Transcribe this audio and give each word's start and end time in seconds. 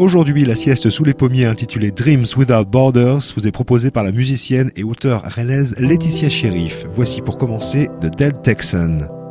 Aujourd'hui, 0.00 0.44
la 0.44 0.56
sieste 0.56 0.90
sous 0.90 1.04
les 1.04 1.14
pommiers 1.14 1.44
intitulée 1.44 1.92
Dreams 1.92 2.26
Without 2.36 2.64
Borders 2.64 3.20
vous 3.36 3.46
est 3.46 3.52
proposée 3.52 3.92
par 3.92 4.02
la 4.02 4.10
musicienne 4.10 4.72
et 4.74 4.82
auteure 4.82 5.22
rennaise 5.22 5.76
Laetitia 5.78 6.28
Sheriff. 6.28 6.84
Voici 6.94 7.22
pour 7.22 7.38
commencer 7.38 7.88
The 8.00 8.06
Dead 8.06 8.42
Texan. 8.42 9.23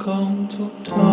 Come 0.00 0.48
to 0.48 0.70
time 0.82 1.09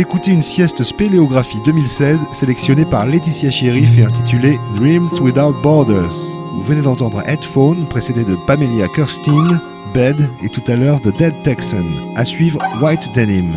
Écoutez 0.00 0.30
une 0.30 0.40
sieste 0.40 0.82
spéléographie 0.82 1.60
2016 1.60 2.28
sélectionnée 2.30 2.86
par 2.86 3.04
Laetitia 3.04 3.50
Sheriff 3.50 3.98
et 3.98 4.04
intitulée 4.04 4.58
Dreams 4.74 5.10
Without 5.20 5.52
Borders. 5.62 6.38
Vous 6.54 6.62
venez 6.62 6.80
d'entendre 6.80 7.22
Headphone, 7.26 7.86
précédé 7.86 8.24
de 8.24 8.34
Pamelia 8.34 8.88
Kirstein, 8.88 9.60
Bed 9.92 10.26
et 10.42 10.48
tout 10.48 10.64
à 10.68 10.76
l'heure 10.76 11.02
de 11.02 11.10
Dead 11.10 11.34
Texan. 11.42 11.84
À 12.16 12.24
suivre 12.24 12.60
White 12.80 13.14
Denim. 13.14 13.52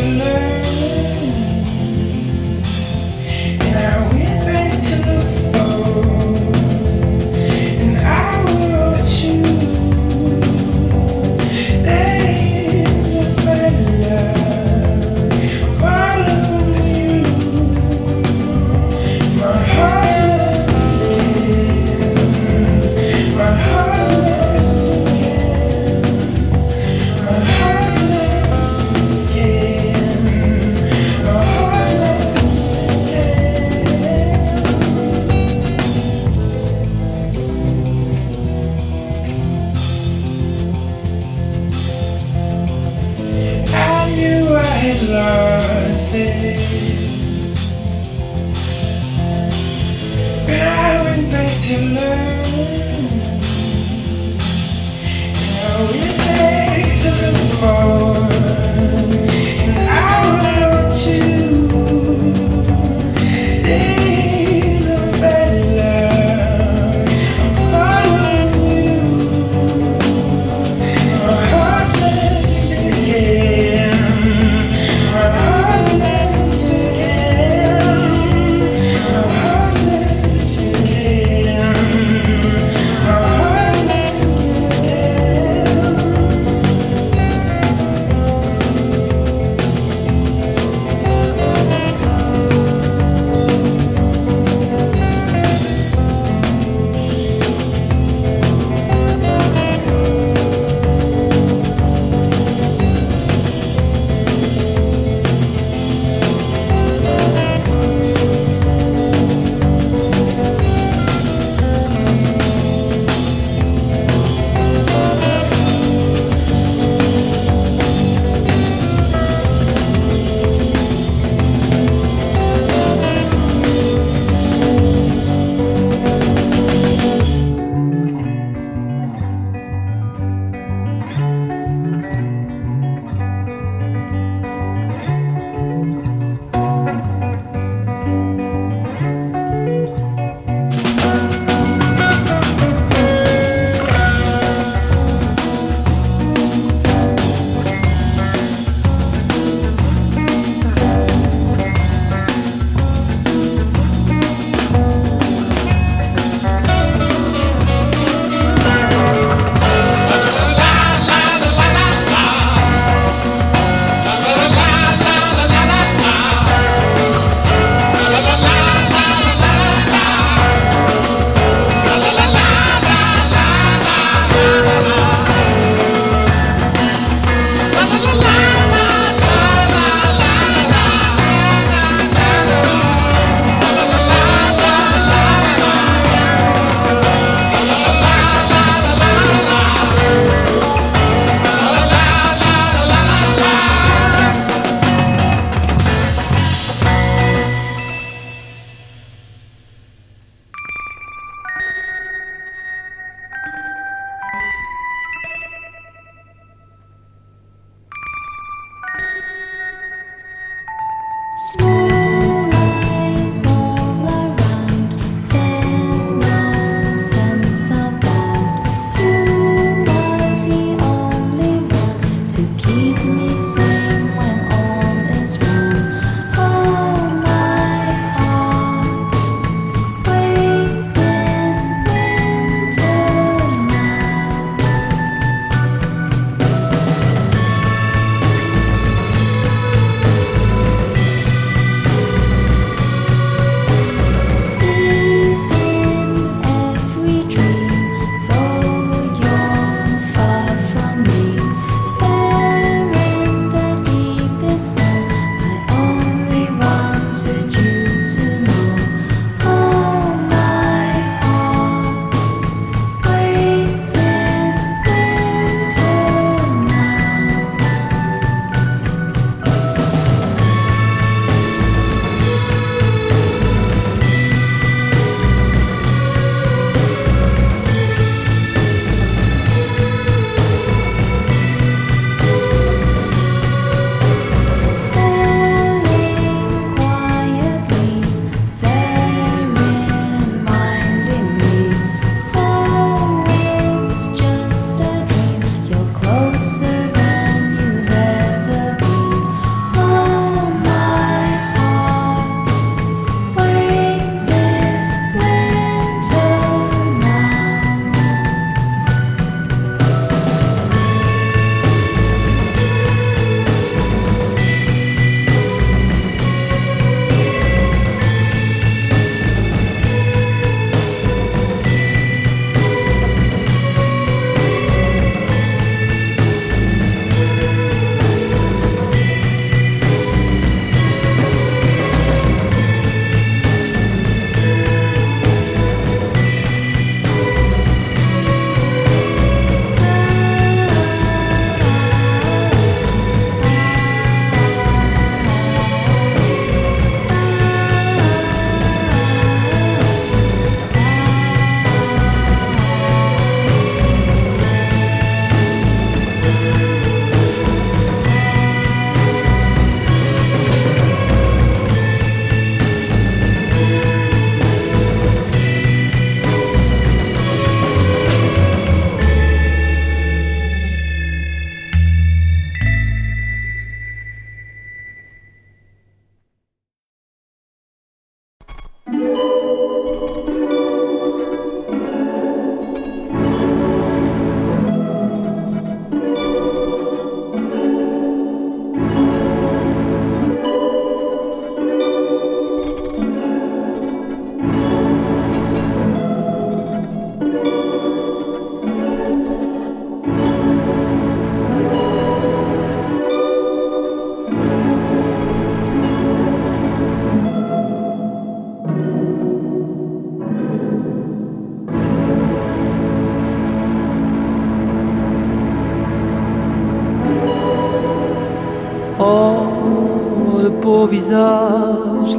you 0.00 0.14
learn. 0.14 0.49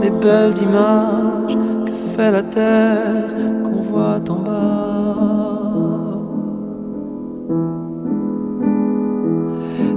Les 0.01 0.09
belles 0.09 0.53
images 0.61 1.57
que 1.85 1.91
fait 1.91 2.31
la 2.31 2.43
terre 2.43 3.33
qu'on 3.63 3.81
voit 3.81 4.17
en 4.29 4.39
bas. 4.39 4.61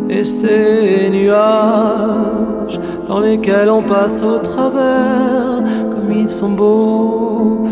Et 0.08 0.24
ces 0.24 1.10
nuages 1.10 2.78
dans 3.06 3.20
lesquels 3.20 3.70
on 3.70 3.82
passe 3.82 4.22
au 4.22 4.38
travers, 4.38 5.62
comme 5.90 6.12
ils 6.12 6.28
sont 6.28 6.52
beaux, 6.52 7.62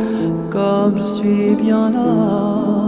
comme 0.50 0.98
je 0.98 1.04
suis 1.04 1.54
bien 1.54 1.90
là. 1.90 2.81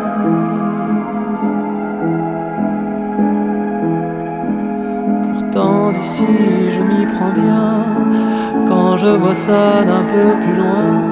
Pourtant 5.32 5.92
d'ici, 5.92 6.26
je 6.70 6.80
m'y 6.80 7.06
prends 7.06 7.32
bien 7.32 8.33
quand 8.94 9.00
je 9.00 9.08
vois 9.08 9.34
ça 9.34 9.82
d'un 9.84 10.04
peu 10.04 10.38
plus 10.40 10.54
loin. 10.54 11.02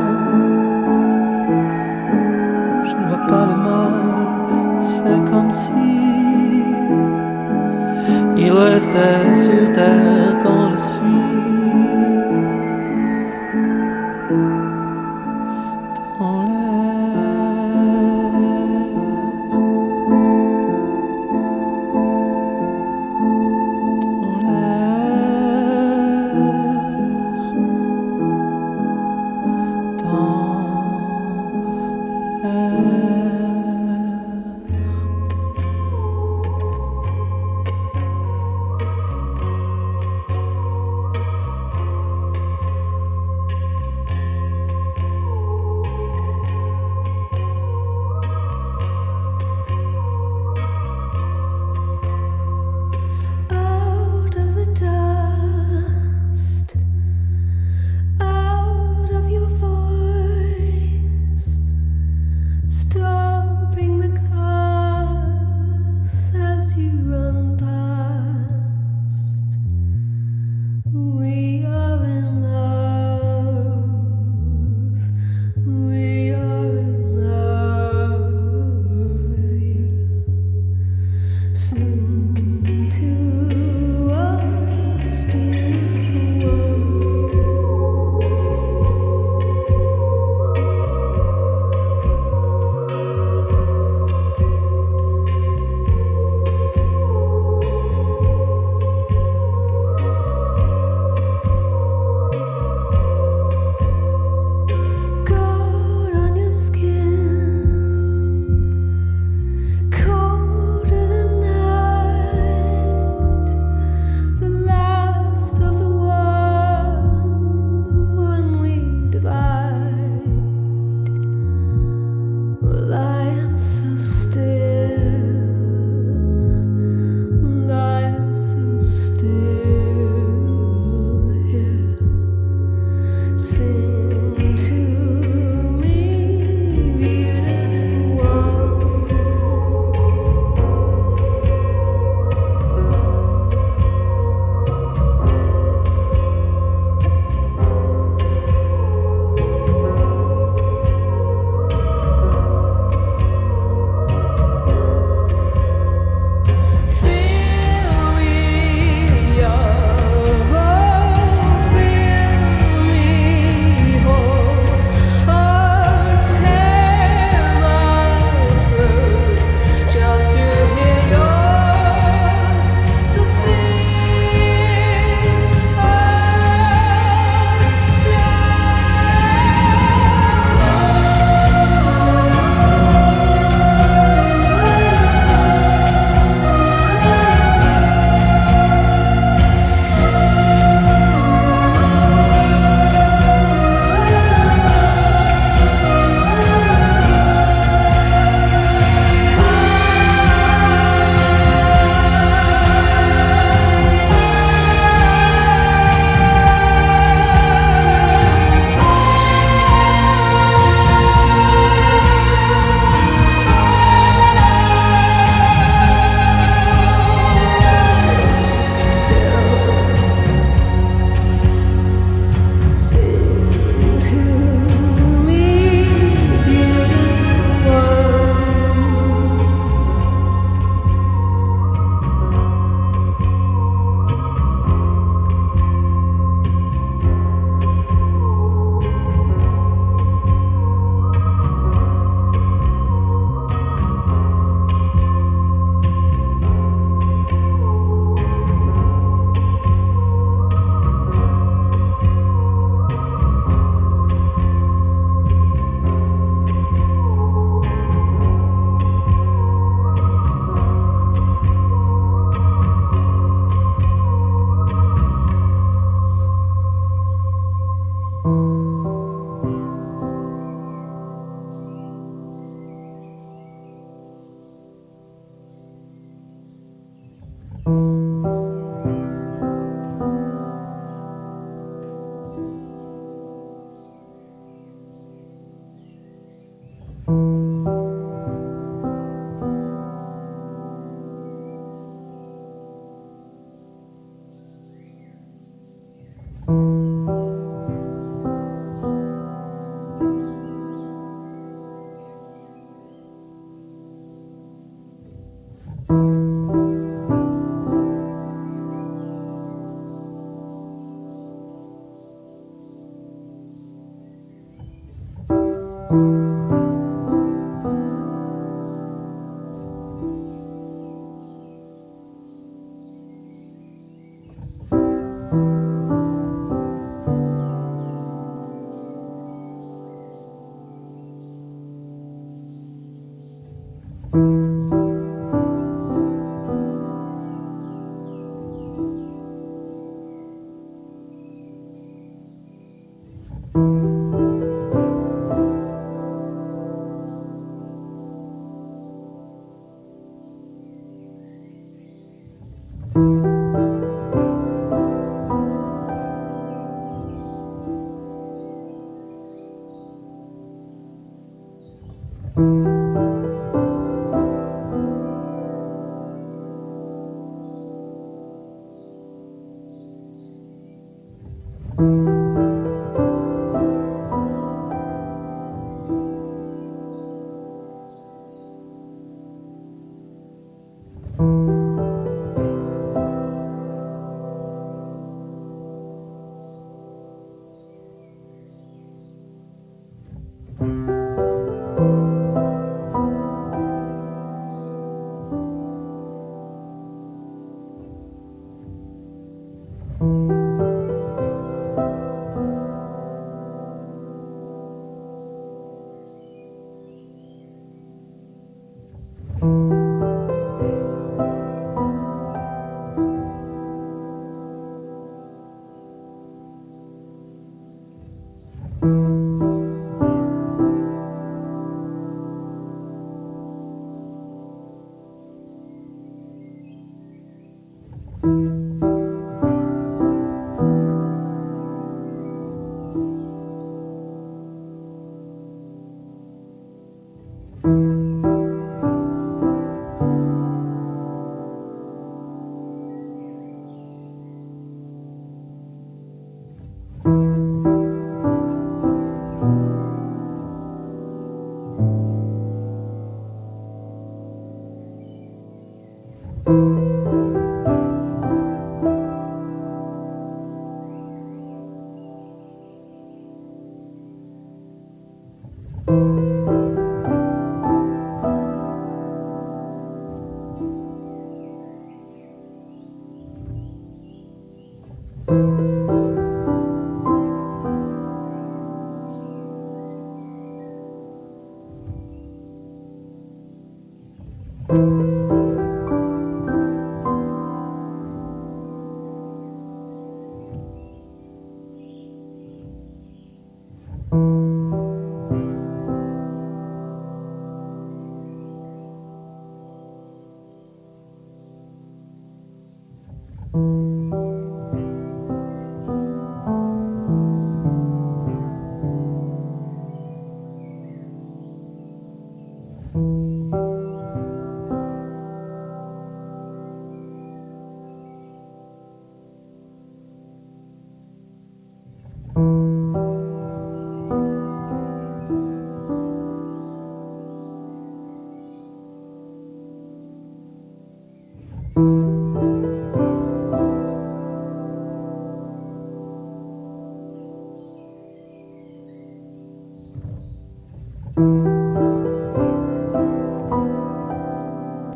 Je 2.84 2.94
ne 2.94 3.08
vois 3.08 3.26
pas 3.26 3.46
le 3.46 3.56
mal, 3.56 4.80
c'est 4.80 5.30
comme 5.30 5.50
si 5.50 5.72
il 8.36 8.52
restait 8.52 9.34
sur 9.34 9.72
terre 9.74 10.38
quand 10.44 10.70
je 10.70 10.76
suis. 10.76 11.01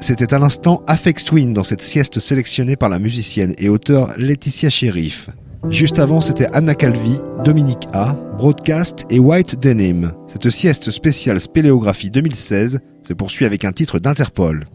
C'était 0.07 0.35
à 0.35 0.39
l'instant 0.39 0.83
Afex 0.87 1.25
Twin 1.25 1.53
dans 1.53 1.65
cette 1.65 1.83
sieste 1.83 2.21
sélectionnée 2.21 2.77
par 2.77 2.89
la 2.89 3.01
musicienne 3.01 3.57
et 3.59 3.69
auteure 3.69 4.13
Laetitia 4.17 4.71
Sheriff. 4.71 5.31
Juste 5.69 5.99
avant, 5.99 6.21
c'était 6.21 6.47
Anna 6.53 6.77
Calvi, 6.77 7.19
Dominique 7.45 7.89
A, 7.93 8.13
Broadcast 8.39 9.05
et 9.11 9.19
White 9.19 9.61
Denim. 9.61 10.13
Cette 10.29 10.49
sieste 10.51 10.93
spéciale 10.93 11.41
Spéléographie 11.41 12.13
2016 12.13 12.79
se 13.05 13.13
poursuit 13.15 13.47
avec 13.47 13.65
un 13.65 13.73
titre 13.73 13.99
d'Interpol. 13.99 14.67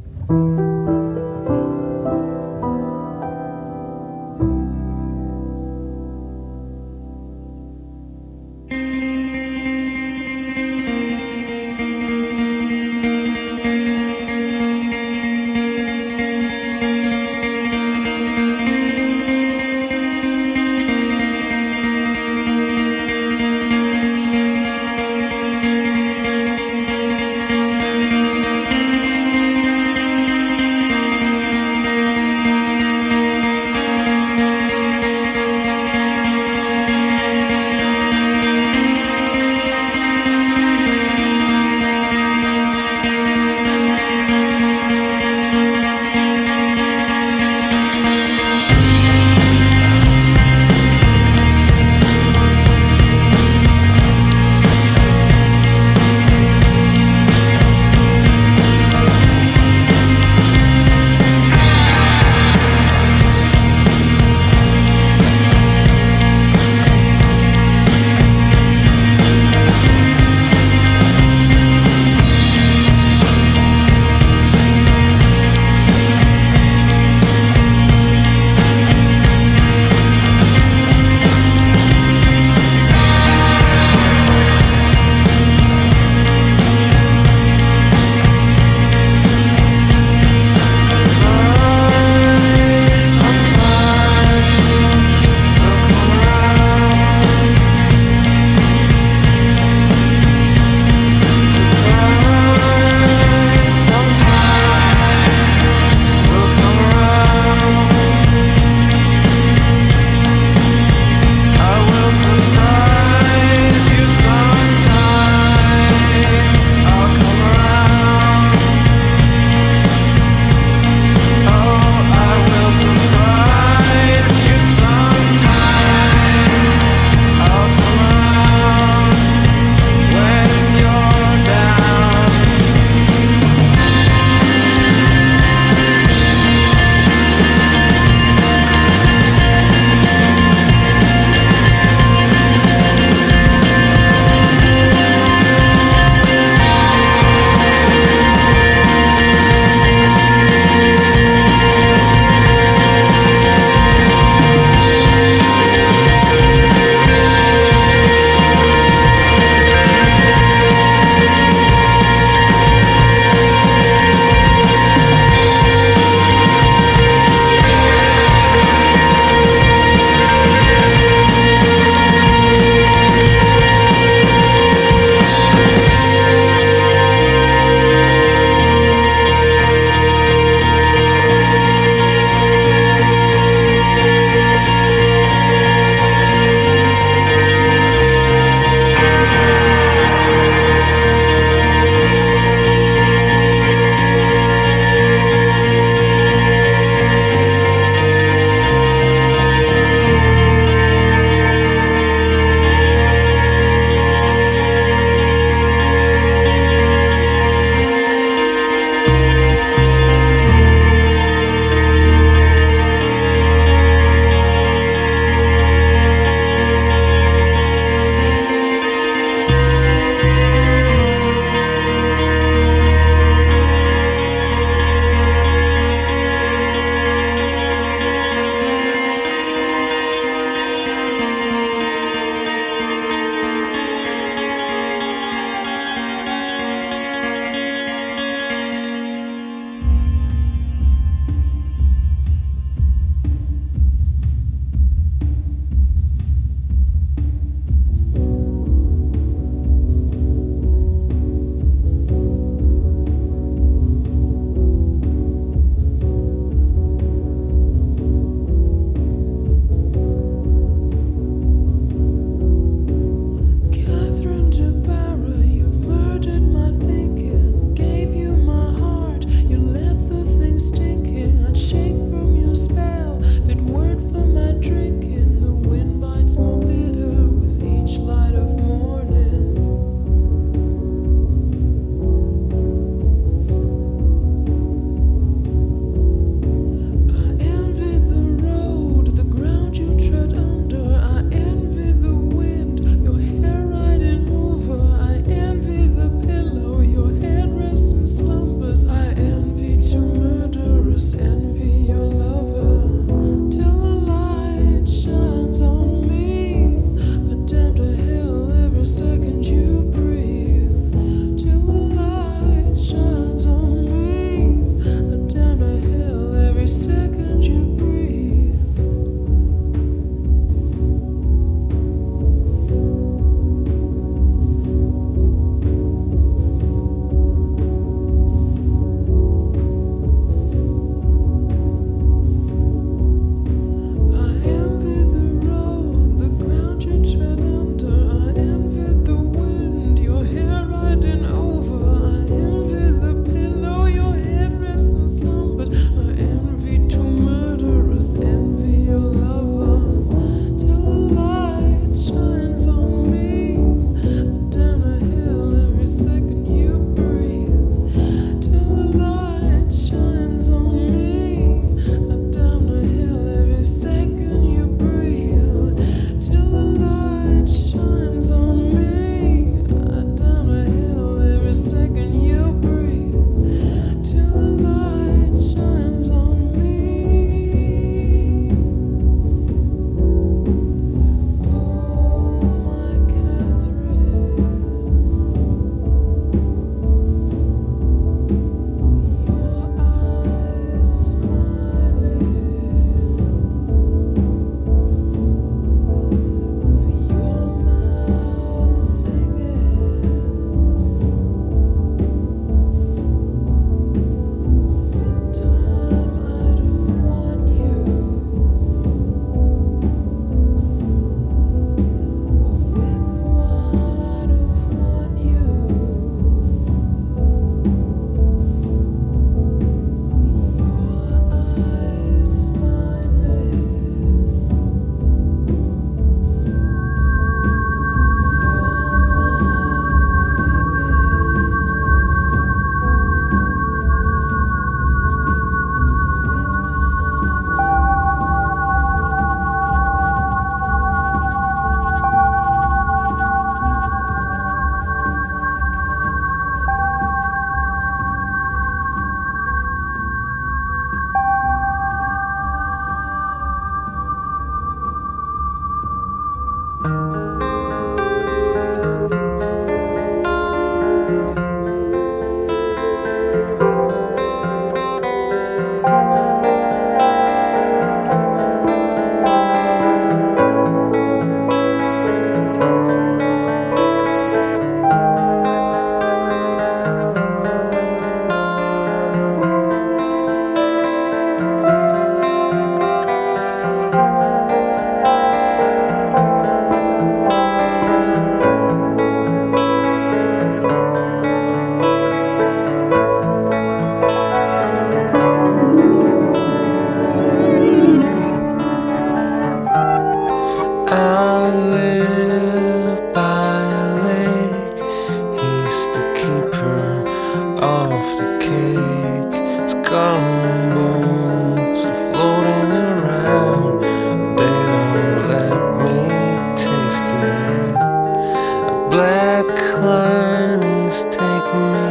black 518.91 519.47
line 519.79 520.61
is 520.63 521.05
taking 521.05 521.71
me 521.71 521.90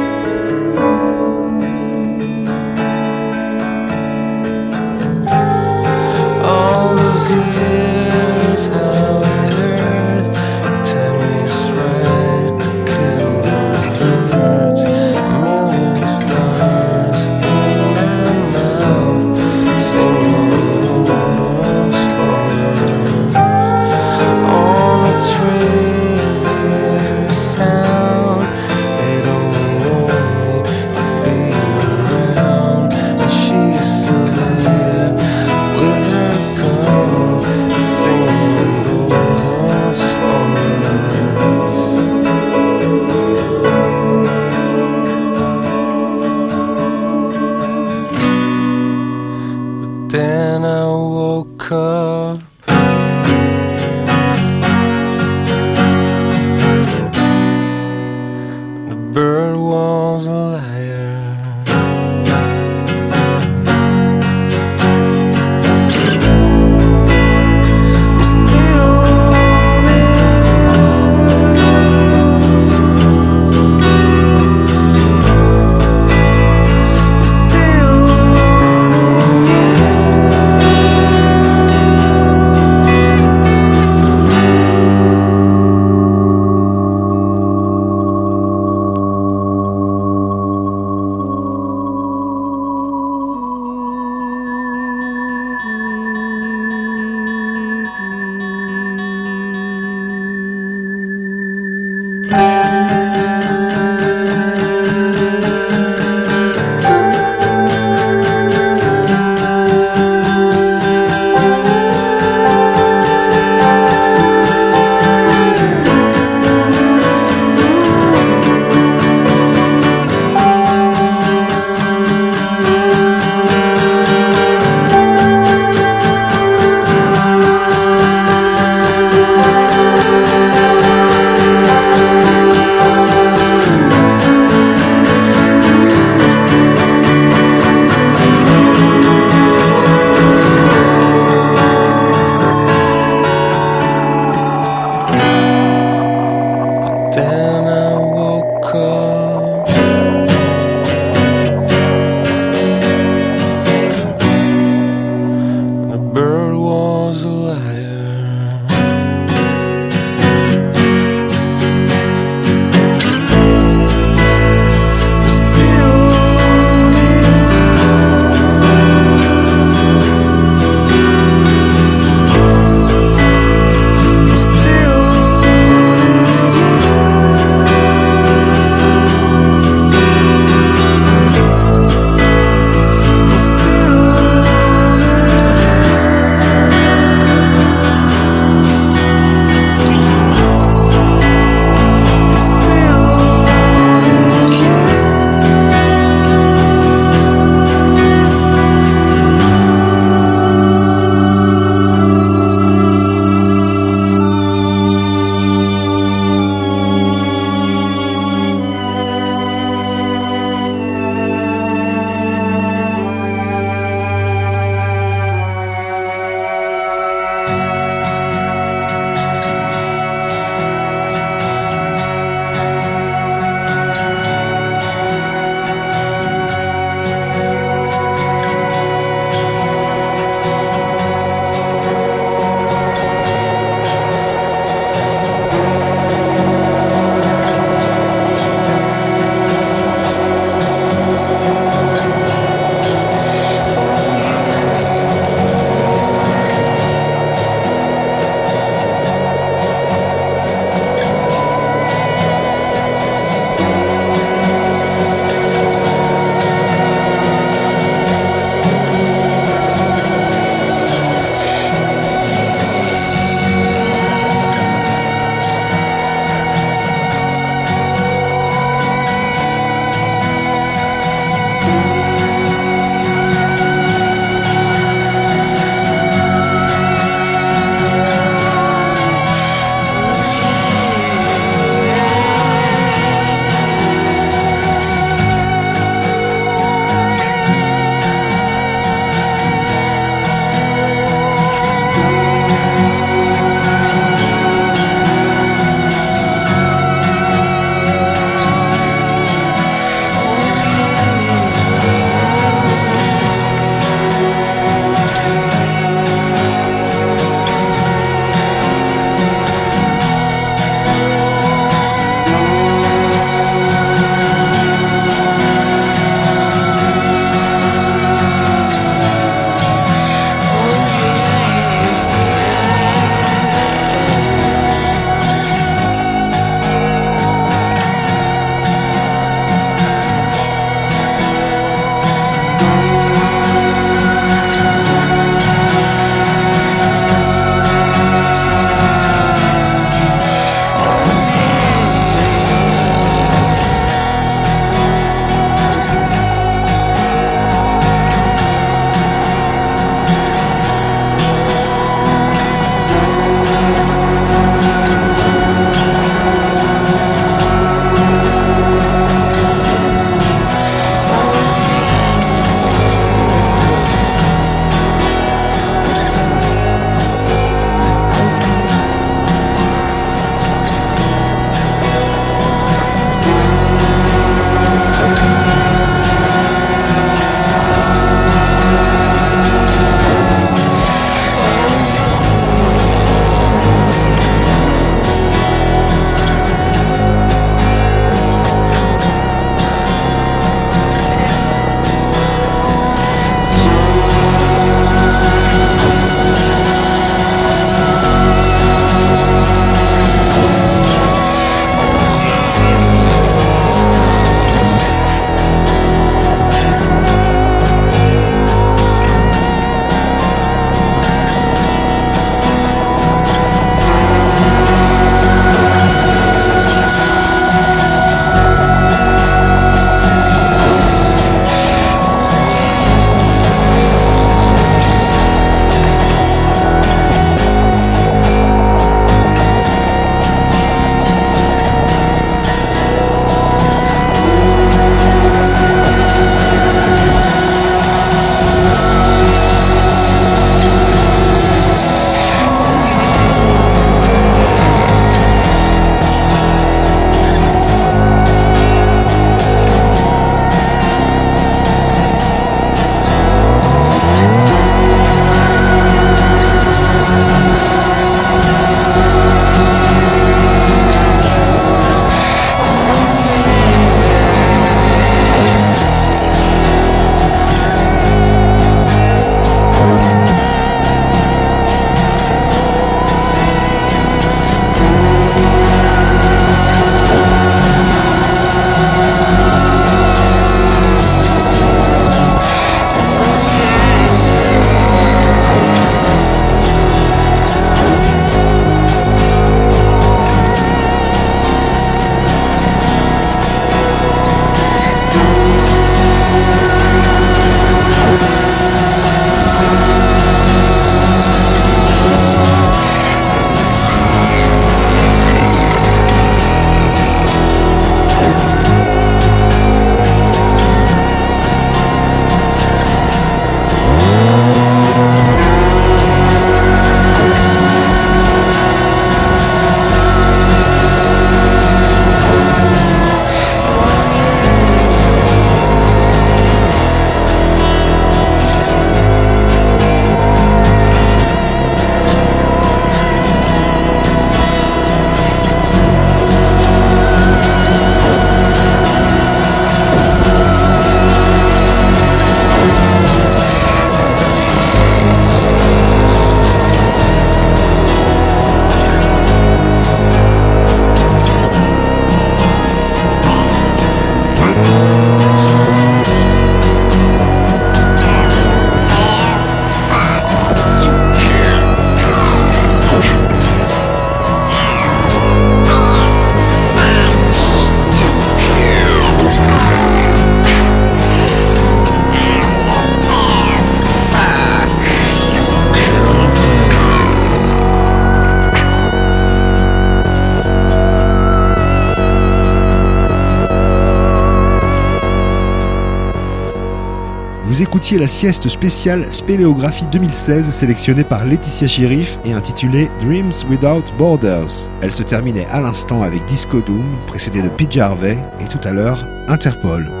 écoutiez 587.81 587.97
la 587.97 588.05
sieste 588.05 588.47
spéciale 588.47 589.03
Spéléographie 589.03 589.87
2016 589.91 590.51
sélectionnée 590.51 591.03
par 591.03 591.25
Laetitia 591.25 591.67
Sheriff 591.67 592.19
et 592.23 592.31
intitulée 592.31 592.91
Dreams 592.99 593.31
Without 593.49 593.91
Borders. 593.97 594.69
Elle 594.83 594.91
se 594.91 595.01
terminait 595.01 595.47
à 595.47 595.61
l'instant 595.61 596.03
avec 596.03 596.23
Disco 596.25 596.61
Doom, 596.61 596.85
précédé 597.07 597.41
de 597.41 597.49
Pete 597.49 597.77
Harvey 597.77 598.19
et 598.39 598.47
tout 598.47 598.59
à 598.67 598.71
l'heure 598.71 599.03
Interpol. 599.27 600.00